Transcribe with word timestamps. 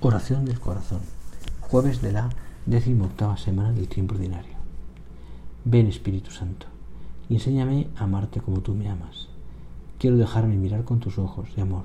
Oración 0.00 0.44
del 0.44 0.60
corazón. 0.60 1.00
Jueves 1.60 2.00
de 2.00 2.12
la 2.12 2.30
decimoctava 2.66 3.36
semana 3.36 3.72
del 3.72 3.88
tiempo 3.88 4.14
ordinario. 4.14 4.54
Ven 5.64 5.88
Espíritu 5.88 6.30
Santo 6.30 6.68
y 7.28 7.34
enséñame 7.34 7.88
a 7.96 8.04
amarte 8.04 8.40
como 8.40 8.60
tú 8.60 8.76
me 8.76 8.88
amas. 8.88 9.26
Quiero 9.98 10.16
dejarme 10.16 10.54
mirar 10.54 10.84
con 10.84 11.00
tus 11.00 11.18
ojos 11.18 11.52
de 11.56 11.62
amor. 11.62 11.82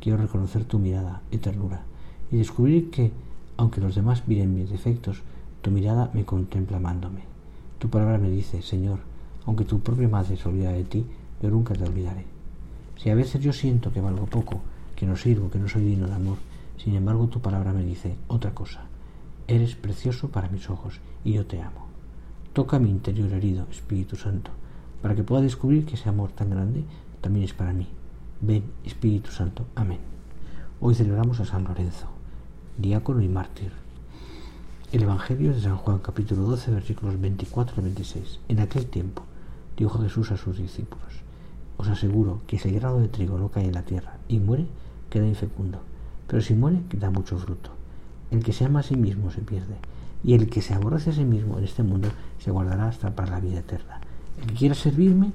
Quiero 0.00 0.16
reconocer 0.16 0.64
tu 0.64 0.78
mirada 0.78 1.20
y 1.30 1.36
ternura 1.36 1.82
y 2.30 2.38
descubrir 2.38 2.90
que, 2.90 3.12
aunque 3.58 3.82
los 3.82 3.96
demás 3.96 4.26
miren 4.26 4.54
mis 4.54 4.70
defectos, 4.70 5.20
tu 5.60 5.70
mirada 5.70 6.10
me 6.14 6.24
contempla 6.24 6.78
amándome. 6.78 7.20
Tu 7.78 7.90
palabra 7.90 8.16
me 8.16 8.30
dice, 8.30 8.62
Señor, 8.62 9.00
aunque 9.44 9.66
tu 9.66 9.80
propia 9.80 10.08
madre 10.08 10.38
se 10.38 10.48
olvida 10.48 10.72
de 10.72 10.84
ti, 10.84 11.04
yo 11.42 11.50
nunca 11.50 11.74
te 11.74 11.84
olvidaré. 11.84 12.24
Si 12.96 13.10
a 13.10 13.14
veces 13.14 13.42
yo 13.42 13.52
siento 13.52 13.92
que 13.92 14.00
valgo 14.00 14.24
poco, 14.24 14.62
que 14.96 15.04
no 15.04 15.16
sirvo, 15.16 15.50
que 15.50 15.58
no 15.58 15.68
soy 15.68 15.82
digno 15.82 16.06
de 16.06 16.14
amor, 16.14 16.38
sin 16.78 16.94
embargo 16.94 17.28
tu 17.28 17.40
palabra 17.40 17.72
me 17.72 17.84
dice 17.84 18.16
otra 18.28 18.54
cosa. 18.54 18.82
Eres 19.48 19.74
precioso 19.74 20.28
para 20.28 20.48
mis 20.48 20.70
ojos 20.70 21.00
y 21.24 21.32
yo 21.34 21.46
te 21.46 21.60
amo. 21.60 21.86
Toca 22.52 22.78
mi 22.78 22.90
interior 22.90 23.32
herido, 23.32 23.66
Espíritu 23.70 24.16
Santo, 24.16 24.50
para 25.00 25.14
que 25.14 25.24
pueda 25.24 25.42
descubrir 25.42 25.84
que 25.84 25.94
ese 25.94 26.08
amor 26.08 26.32
tan 26.32 26.50
grande 26.50 26.84
también 27.20 27.44
es 27.44 27.54
para 27.54 27.72
mí. 27.72 27.88
Ven, 28.40 28.64
Espíritu 28.84 29.30
Santo. 29.30 29.64
Amén. 29.74 30.00
Hoy 30.80 30.94
celebramos 30.94 31.40
a 31.40 31.44
San 31.44 31.64
Lorenzo 31.64 32.12
diácono 32.78 33.20
y 33.20 33.28
mártir. 33.28 33.70
El 34.92 35.02
Evangelio 35.02 35.52
de 35.52 35.60
San 35.60 35.76
Juan 35.76 35.98
capítulo 35.98 36.42
12 36.42 36.70
versículos 36.70 37.20
24 37.20 37.76
al 37.76 37.82
26. 37.82 38.40
En 38.48 38.60
aquel 38.60 38.86
tiempo 38.86 39.22
dijo 39.76 39.98
Jesús 40.00 40.30
a 40.30 40.36
sus 40.36 40.58
discípulos, 40.58 41.22
os 41.76 41.88
aseguro 41.88 42.40
que 42.46 42.58
si 42.58 42.68
el 42.68 42.76
grano 42.76 42.98
de 42.98 43.08
trigo 43.08 43.38
no 43.38 43.50
cae 43.50 43.66
en 43.66 43.74
la 43.74 43.84
tierra 43.84 44.18
y 44.28 44.38
muere, 44.38 44.66
queda 45.10 45.26
infecundo, 45.26 45.80
pero 46.32 46.40
si 46.40 46.54
muere, 46.54 46.80
da 46.94 47.10
mucho 47.10 47.36
fruto. 47.36 47.72
El 48.30 48.42
que 48.42 48.54
se 48.54 48.64
ama 48.64 48.80
a 48.80 48.82
sí 48.82 48.96
mismo 48.96 49.30
se 49.30 49.42
pierde, 49.42 49.74
y 50.24 50.32
el 50.32 50.48
que 50.48 50.62
se 50.62 50.72
aborrece 50.72 51.10
a 51.10 51.12
sí 51.12 51.26
mismo 51.26 51.58
en 51.58 51.64
este 51.64 51.82
mundo 51.82 52.08
se 52.38 52.50
guardará 52.50 52.88
hasta 52.88 53.14
para 53.14 53.32
la 53.32 53.40
vida 53.40 53.58
eterna. 53.58 54.00
El 54.40 54.46
que 54.46 54.54
quiera 54.54 54.74
servirme, 54.74 55.30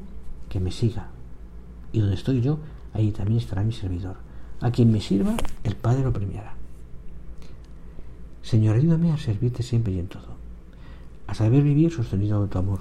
que 0.49 0.59
me 0.59 0.71
siga. 0.71 1.09
Y 1.91 1.99
donde 1.99 2.15
estoy 2.15 2.41
yo, 2.41 2.57
ahí 2.95 3.11
también 3.11 3.37
estará 3.37 3.61
mi 3.61 3.73
servidor. 3.73 4.15
A 4.59 4.71
quien 4.71 4.91
me 4.91 4.99
sirva, 4.99 5.37
el 5.63 5.75
Padre 5.75 6.01
lo 6.01 6.11
premiará. 6.11 6.55
Señor, 8.41 8.75
ayúdame 8.75 9.11
a 9.11 9.17
servirte 9.17 9.61
siempre 9.61 9.93
y 9.93 9.99
en 9.99 10.07
todo, 10.07 10.35
a 11.27 11.35
saber 11.35 11.61
vivir 11.61 11.91
sostenido 11.91 12.41
de 12.41 12.47
tu 12.47 12.57
amor, 12.57 12.79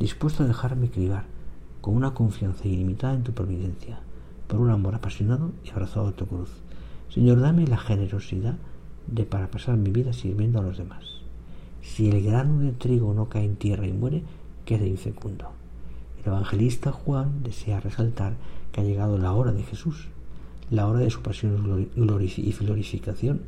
dispuesto 0.00 0.42
a 0.42 0.46
dejarme 0.46 0.88
cribar 0.88 1.26
con 1.82 1.96
una 1.96 2.14
confianza 2.14 2.66
ilimitada 2.66 3.12
en 3.12 3.24
tu 3.24 3.32
providencia, 3.32 3.98
por 4.46 4.58
un 4.58 4.70
amor 4.70 4.94
apasionado 4.94 5.52
y 5.66 5.68
abrazado 5.68 6.08
a 6.08 6.12
tu 6.12 6.24
cruz. 6.26 6.48
Señor, 7.10 7.40
dame 7.40 7.66
la 7.66 7.78
generosidad 7.78 8.56
de 9.06 9.24
para 9.24 9.50
pasar 9.50 9.76
mi 9.76 9.90
vida 9.90 10.12
sirviendo 10.12 10.58
a 10.58 10.62
los 10.62 10.78
demás. 10.78 11.04
Si 11.82 12.08
el 12.10 12.22
grano 12.22 12.60
de 12.60 12.72
trigo 12.72 13.14
no 13.14 13.28
cae 13.28 13.44
en 13.44 13.56
tierra 13.56 13.86
y 13.86 13.92
muere, 13.92 14.22
queda 14.64 14.86
infecundo. 14.86 15.50
El 16.20 16.28
evangelista 16.28 16.92
Juan 16.92 17.42
desea 17.42 17.80
resaltar 17.80 18.34
que 18.72 18.80
ha 18.80 18.84
llegado 18.84 19.16
la 19.18 19.32
hora 19.32 19.52
de 19.52 19.62
Jesús, 19.62 20.08
la 20.70 20.86
hora 20.86 21.00
de 21.00 21.10
su 21.10 21.22
pasión 21.22 21.88
y 21.96 22.52
glorificación 22.52 23.40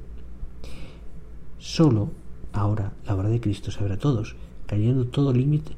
Solo 1.60 2.10
ahora 2.54 2.94
la 3.06 3.14
obra 3.14 3.28
de 3.28 3.38
Cristo 3.38 3.70
se 3.70 3.80
abre 3.80 3.94
a 3.94 3.98
todos, 3.98 4.34
cayendo 4.66 5.04
todo 5.06 5.34
límite 5.34 5.72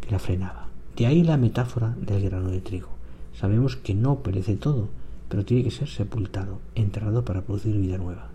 que 0.00 0.10
la 0.10 0.18
frenaba. 0.18 0.66
De 0.96 1.06
ahí 1.06 1.22
la 1.22 1.36
metáfora 1.36 1.94
del 2.00 2.24
grano 2.24 2.50
de 2.50 2.60
trigo. 2.60 2.88
Sabemos 3.38 3.76
que 3.76 3.94
no 3.94 4.18
perece 4.18 4.56
todo, 4.56 4.88
pero 5.28 5.44
tiene 5.44 5.64
que 5.64 5.70
ser 5.70 5.88
sepultado, 5.88 6.60
enterrado 6.74 7.24
para 7.24 7.42
producir 7.42 7.76
vida 7.76 7.98
nueva. 7.98 8.28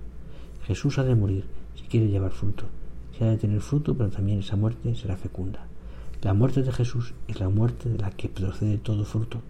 Jesús 0.65 0.97
ha 0.99 1.03
de 1.03 1.15
morir 1.15 1.45
si 1.75 1.83
quiere 1.83 2.07
llevar 2.07 2.31
fruto. 2.31 2.65
Si 3.17 3.23
ha 3.23 3.27
de 3.27 3.37
tener 3.37 3.61
fruto, 3.61 3.95
pero 3.95 4.09
también 4.09 4.39
esa 4.39 4.55
muerte 4.55 4.95
será 4.95 5.17
fecunda. 5.17 5.65
La 6.21 6.33
muerte 6.33 6.63
de 6.63 6.71
Jesús 6.71 7.13
es 7.27 7.39
la 7.39 7.49
muerte 7.49 7.89
de 7.89 7.97
la 7.97 8.11
que 8.11 8.29
procede 8.29 8.77
todo 8.77 9.05
fruto. 9.05 9.41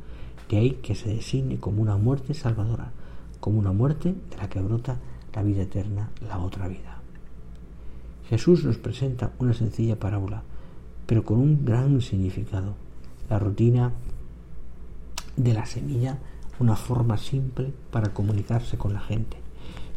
De 0.50 0.58
ahí 0.58 0.72
que 0.82 0.96
se 0.96 1.10
designe 1.10 1.60
como 1.60 1.82
una 1.82 1.98
muerte 1.98 2.34
salvadora, 2.34 2.92
como 3.40 3.60
una 3.60 3.72
muerte 3.72 4.16
de 4.30 4.38
la 4.38 4.50
que 4.50 4.62
brota 4.62 4.98
la 5.34 5.44
vida 5.44 5.64
eterna, 5.64 6.10
la 6.28 6.40
otra 6.40 6.68
vida. 6.68 7.00
Jesús 8.30 8.64
nos 8.64 8.78
presenta 8.78 9.32
una 9.40 9.54
sencilla 9.54 10.00
parábola, 10.00 10.44
pero 11.06 11.24
con 11.24 11.40
un 11.40 11.66
gran 11.66 12.02
significado. 12.02 12.76
La 13.30 13.40
rutina 13.40 13.92
de 15.36 15.54
la 15.54 15.66
semilla, 15.66 16.20
una 16.64 16.76
forma 16.76 17.18
simple 17.18 17.74
para 17.92 18.14
comunicarse 18.14 18.78
con 18.78 18.94
la 18.94 19.02
gente. 19.02 19.38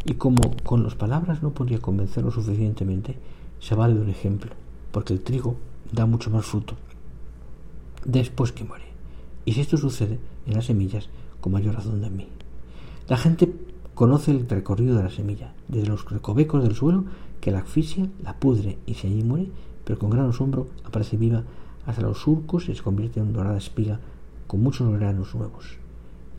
Y 0.04 0.14
como 0.14 0.56
con 0.62 0.82
las 0.82 0.94
palabras 0.94 1.42
no 1.42 1.50
podía 1.50 1.80
convencerlo 1.80 2.30
suficientemente, 2.30 3.16
se 3.60 3.74
vale 3.74 3.94
de 3.94 4.00
un 4.00 4.10
ejemplo, 4.10 4.52
porque 4.92 5.12
el 5.12 5.20
trigo 5.20 5.56
da 5.92 6.06
mucho 6.06 6.30
más 6.30 6.44
fruto 6.44 6.74
después 8.04 8.52
que 8.52 8.64
muere. 8.64 8.84
Y 9.44 9.52
si 9.52 9.60
esto 9.60 9.76
sucede 9.76 10.18
en 10.46 10.54
las 10.54 10.66
semillas, 10.66 11.08
con 11.40 11.52
mayor 11.52 11.74
razón 11.74 12.00
de 12.00 12.10
mí. 12.10 12.28
La 13.08 13.16
gente 13.16 13.52
conoce 13.94 14.30
el 14.30 14.48
recorrido 14.48 14.96
de 14.96 15.02
la 15.02 15.10
semilla, 15.10 15.54
desde 15.68 15.88
los 15.88 16.08
recovecos 16.08 16.62
del 16.62 16.74
suelo 16.74 17.04
que 17.40 17.50
la 17.50 17.60
asfixia, 17.60 18.08
la 18.22 18.38
pudre 18.38 18.78
y 18.86 18.94
si 18.94 19.06
allí 19.06 19.22
muere, 19.22 19.50
pero 19.84 19.98
con 19.98 20.10
gran 20.10 20.28
asombro 20.28 20.68
aparece 20.84 21.16
viva 21.16 21.44
hasta 21.86 22.02
los 22.02 22.18
surcos 22.18 22.68
y 22.68 22.74
se 22.74 22.82
convierte 22.82 23.20
en 23.20 23.32
dorada 23.32 23.58
espiga 23.58 24.00
con 24.46 24.62
muchos 24.62 24.90
granos 24.98 25.34
nuevos. 25.34 25.78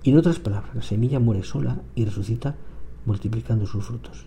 Y 0.03 0.11
en 0.11 0.17
otras 0.17 0.39
palabras, 0.39 0.75
la 0.75 0.81
semilla 0.81 1.19
muere 1.19 1.43
sola 1.43 1.81
y 1.95 2.05
resucita 2.05 2.55
multiplicando 3.05 3.65
sus 3.65 3.85
frutos. 3.85 4.25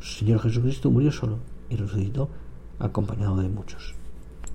Señor 0.00 0.40
Jesucristo 0.40 0.90
murió 0.90 1.10
solo 1.10 1.38
y 1.70 1.76
resucitó 1.76 2.28
acompañado 2.78 3.36
de 3.38 3.48
muchos. 3.48 3.94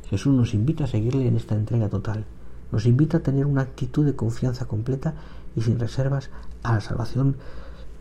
Jesús 0.10 0.34
nos 0.34 0.54
invita 0.54 0.86
a 0.86 0.88
seguirle 0.88 1.28
en 1.28 1.36
esta 1.36 1.56
entrega 1.56 1.90
total, 1.90 2.26
nos 2.72 2.86
invita 2.86 3.18
a 3.18 3.24
tener 3.24 3.46
una 3.46 3.62
actitud 3.62 4.06
de 4.06 4.16
confianza 4.16 4.66
completa 4.66 5.16
y 5.56 5.62
sin 5.62 5.80
reservas 5.80 6.30
a 6.64 6.74
la 6.74 6.82
salvación 6.82 7.38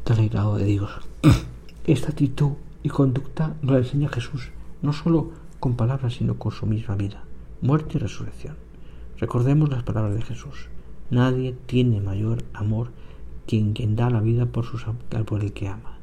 del 0.04 0.16
reinado 0.16 0.56
de 0.56 0.64
Dios. 0.64 0.90
Esta 1.84 2.08
actitud 2.08 2.52
y 2.82 2.88
conducta 2.88 3.54
la 3.62 3.78
enseña 3.78 4.08
Jesús, 4.08 4.50
no 4.82 4.92
solo 4.92 5.30
con 5.60 5.76
palabras, 5.76 6.14
sino 6.14 6.38
con 6.38 6.52
su 6.52 6.66
misma 6.66 6.96
vida, 6.96 7.24
muerte 7.62 7.96
y 7.96 8.00
resurrección. 8.00 8.56
Recordemos 9.18 9.68
las 9.70 9.82
palabras 9.82 10.14
de 10.14 10.22
Jesús. 10.22 10.68
Nadie 11.10 11.54
tiene 11.66 12.00
mayor 12.00 12.44
amor 12.52 12.90
que 13.46 13.72
quien 13.72 13.96
da 13.96 14.10
la 14.10 14.20
vida 14.20 14.46
por, 14.46 14.66
sus, 14.66 14.84
por 15.26 15.42
el 15.42 15.52
que 15.52 15.68
ama. 15.68 15.98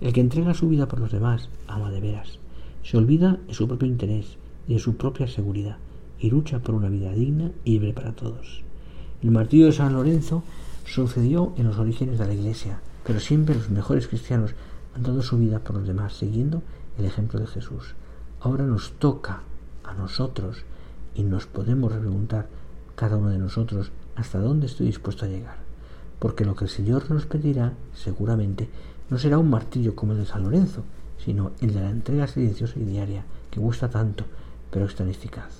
El 0.00 0.12
que 0.12 0.20
entrega 0.20 0.54
su 0.54 0.68
vida 0.68 0.88
por 0.88 0.98
los 0.98 1.12
demás 1.12 1.48
ama 1.68 1.90
de 1.90 2.00
veras. 2.00 2.38
Se 2.82 2.96
olvida 2.96 3.38
de 3.46 3.54
su 3.54 3.68
propio 3.68 3.88
interés 3.88 4.36
y 4.66 4.74
de 4.74 4.80
su 4.80 4.96
propia 4.96 5.28
seguridad 5.28 5.76
y 6.18 6.30
lucha 6.30 6.58
por 6.58 6.74
una 6.74 6.88
vida 6.88 7.12
digna 7.12 7.52
y 7.64 7.72
libre 7.72 7.92
para 7.92 8.12
todos. 8.12 8.62
El 9.22 9.30
martirio 9.30 9.66
de 9.66 9.72
San 9.72 9.92
Lorenzo 9.92 10.42
sucedió 10.84 11.52
en 11.56 11.66
los 11.66 11.78
orígenes 11.78 12.18
de 12.18 12.26
la 12.26 12.34
Iglesia, 12.34 12.80
pero 13.04 13.20
siempre 13.20 13.54
los 13.54 13.70
mejores 13.70 14.08
cristianos 14.08 14.54
han 14.94 15.02
dado 15.02 15.22
su 15.22 15.38
vida 15.38 15.60
por 15.60 15.76
los 15.76 15.86
demás, 15.86 16.14
siguiendo 16.14 16.62
el 16.98 17.04
ejemplo 17.04 17.38
de 17.38 17.46
Jesús. 17.46 17.94
Ahora 18.40 18.64
nos 18.64 18.92
toca 18.92 19.42
a 19.84 19.94
nosotros 19.94 20.64
y 21.14 21.22
nos 21.22 21.46
podemos 21.46 21.92
preguntar 21.92 22.48
cada 22.94 23.16
uno 23.16 23.28
de 23.28 23.38
nosotros 23.38 23.92
hasta 24.18 24.38
dónde 24.38 24.66
estoy 24.66 24.86
dispuesto 24.86 25.24
a 25.24 25.28
llegar. 25.28 25.56
Porque 26.18 26.44
lo 26.44 26.56
que 26.56 26.64
el 26.64 26.70
Señor 26.70 27.10
nos 27.10 27.26
pedirá 27.26 27.72
seguramente 27.94 28.68
No 29.10 29.16
será 29.16 29.38
un 29.38 29.48
martillo 29.48 29.94
como 29.96 30.12
el 30.12 30.18
de 30.18 30.26
San 30.26 30.42
Lorenzo, 30.42 30.82
sino 31.24 31.52
el 31.62 31.72
de 31.72 31.80
la 31.80 31.88
entrega 31.88 32.26
silenciosa 32.26 32.78
y 32.78 32.84
diaria, 32.84 33.24
que 33.50 33.58
gusta 33.58 33.88
tanto, 33.88 34.24
pero 34.70 34.84
es 34.84 34.94
tan 34.94 35.08
eficaz. 35.08 35.50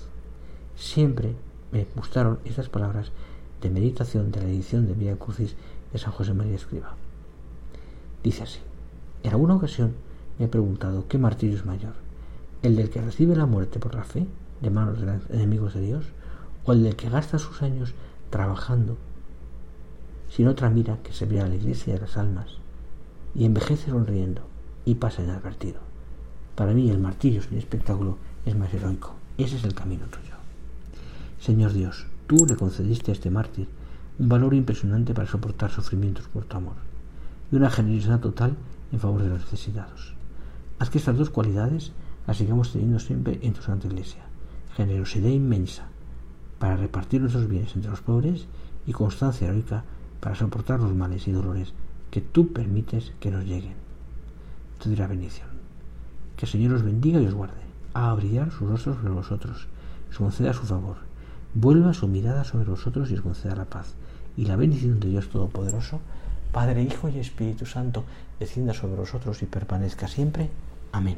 Siempre 0.75 1.33
me 1.71 1.87
gustaron 1.95 2.37
estas 2.45 2.69
palabras 2.69 3.11
de 3.61 3.71
meditación 3.71 4.31
de 4.31 4.41
la 4.41 4.49
edición 4.49 4.85
de 4.85 4.93
Vía 4.93 5.15
Crucis 5.17 5.55
de 5.91 5.97
San 5.97 6.11
José 6.11 6.35
María 6.35 6.55
Escriba. 6.55 6.95
Dice 8.23 8.43
así, 8.43 8.59
en 9.23 9.31
alguna 9.31 9.55
ocasión 9.55 9.93
me 10.37 10.45
he 10.45 10.47
preguntado 10.47 11.07
qué 11.07 11.17
martirio 11.17 11.55
es 11.55 11.65
mayor, 11.65 11.93
el 12.61 12.75
del 12.75 12.91
que 12.91 13.01
recibe 13.01 13.35
la 13.35 13.47
muerte 13.47 13.79
por 13.79 13.95
la 13.95 14.03
fe 14.03 14.27
de 14.61 14.69
manos 14.69 14.99
de 14.99 15.07
los 15.07 15.29
enemigos 15.31 15.73
de 15.73 15.81
Dios, 15.81 16.05
o 16.65 16.73
el 16.73 16.83
del 16.83 16.95
que 16.95 17.09
gasta 17.09 17.39
sus 17.39 17.61
años 17.61 17.93
trabajando 18.29 18.97
sin 20.29 20.47
otra 20.47 20.69
mira 20.69 20.99
que 21.03 21.11
servir 21.11 21.41
a 21.41 21.47
la 21.47 21.55
iglesia 21.55 21.93
de 21.93 22.01
las 22.01 22.17
almas, 22.17 22.59
y 23.35 23.45
envejece 23.45 23.89
sonriendo 23.91 24.41
y 24.85 24.95
pasa 24.95 25.23
inadvertido. 25.23 25.79
Para 26.55 26.73
mí 26.73 26.89
el 26.89 26.99
martirio 26.99 27.41
sin 27.41 27.57
espectáculo 27.57 28.17
es 28.45 28.55
más 28.55 28.73
heroico. 28.73 29.15
Ese 29.37 29.55
es 29.55 29.63
el 29.63 29.73
camino 29.73 30.05
tuyo. 30.05 30.35
Señor 31.39 31.73
Dios, 31.73 32.05
tú 32.27 32.45
le 32.47 32.55
concediste 32.55 33.11
a 33.11 33.13
este 33.13 33.29
mártir 33.29 33.67
un 34.17 34.29
valor 34.29 34.53
impresionante 34.53 35.13
para 35.13 35.27
soportar 35.27 35.71
sufrimientos 35.71 36.27
por 36.27 36.45
tu 36.45 36.57
amor 36.57 36.75
y 37.51 37.55
una 37.55 37.69
generosidad 37.69 38.19
total 38.19 38.55
en 38.91 38.99
favor 38.99 39.23
de 39.23 39.29
los 39.29 39.41
necesitados. 39.41 40.13
Haz 40.77 40.89
que 40.89 40.97
estas 40.97 41.17
dos 41.17 41.29
cualidades 41.29 41.93
las 42.27 42.37
sigamos 42.37 42.71
teniendo 42.71 42.99
siempre 42.99 43.39
en 43.41 43.53
tu 43.53 43.61
Santa 43.61 43.87
Iglesia. 43.87 44.23
Generosidad 44.75 45.29
inmensa 45.29 45.87
para 46.59 46.75
repartir 46.75 47.21
nuestros 47.21 47.47
bienes 47.47 47.75
entre 47.75 47.89
los 47.89 48.01
pobres 48.01 48.45
y 48.85 48.91
constancia 48.91 49.47
heroica 49.47 49.83
para 50.19 50.35
soportar 50.35 50.79
los 50.79 50.93
males 50.93 51.27
y 51.27 51.31
dolores 51.31 51.73
que 52.11 52.21
tú 52.21 52.51
permites 52.53 53.13
que 53.19 53.31
nos 53.31 53.45
lleguen. 53.45 53.75
Te 54.81 54.89
dirá 54.89 55.07
bendición. 55.07 55.47
Que 56.35 56.45
el 56.45 56.51
Señor 56.51 56.73
os 56.73 56.83
bendiga 56.83 57.19
y 57.19 57.25
os 57.25 57.33
guarde. 57.33 57.69
a 57.93 58.13
brillar 58.13 58.51
sus 58.51 58.69
rostros 58.69 58.97
sobre 58.97 59.13
vosotros, 59.13 59.67
os 60.11 60.17
conceda 60.17 60.53
su 60.53 60.63
favor, 60.63 60.97
vuelva 61.53 61.93
su 61.93 62.07
mirada 62.07 62.43
sobre 62.43 62.69
vosotros 62.69 63.09
y 63.09 63.15
os 63.15 63.21
conceda 63.21 63.55
la 63.55 63.65
paz. 63.65 63.95
Y 64.37 64.45
la 64.45 64.55
bendición 64.55 64.99
de 64.99 65.09
Dios 65.09 65.29
Todopoderoso, 65.29 65.99
Padre, 66.51 66.83
Hijo 66.83 67.09
y 67.09 67.19
Espíritu 67.19 67.65
Santo, 67.65 68.05
descienda 68.39 68.73
sobre 68.73 68.95
vosotros 68.95 69.41
y 69.41 69.47
permanezca 69.47 70.07
siempre. 70.07 70.49
Amén. 70.91 71.17